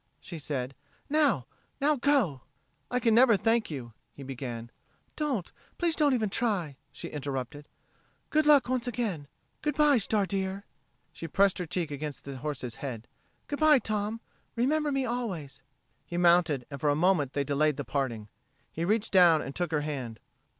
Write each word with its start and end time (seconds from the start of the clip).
she 0.19 0.39
said. 0.39 0.73
"Now 1.11 1.45
now, 1.79 1.95
go." 1.95 2.41
"I 2.89 2.99
can 2.99 3.13
never 3.13 3.37
thank 3.37 3.69
you," 3.69 3.93
he 4.15 4.23
began. 4.23 4.71
"Don't 5.15 5.51
please 5.77 5.95
don't 5.95 6.15
even 6.15 6.31
try," 6.31 6.75
she 6.91 7.09
interrupted. 7.09 7.69
"Good 8.31 8.47
luck 8.47 8.67
once 8.67 8.87
again. 8.87 9.27
Good 9.61 9.75
by, 9.75 9.99
Star 9.99 10.25
dear." 10.25 10.65
She 11.13 11.27
pressed 11.27 11.59
her 11.59 11.67
cheek 11.67 11.91
against 11.91 12.23
the 12.23 12.37
horse's 12.37 12.77
head. 12.81 13.07
"Good 13.47 13.59
by, 13.59 13.77
Tom. 13.77 14.21
Remember 14.55 14.91
me 14.91 15.05
always." 15.05 15.61
He 16.07 16.17
mounted 16.17 16.65
and 16.71 16.81
for 16.81 16.89
a 16.89 16.95
moment 16.95 17.33
they 17.33 17.43
delayed 17.43 17.77
the 17.77 17.85
parting. 17.85 18.27
He 18.71 18.83
reached 18.83 19.11
down 19.13 19.43
and 19.43 19.53
took 19.55 19.69
her 19.71 19.81
hand. 19.81 20.19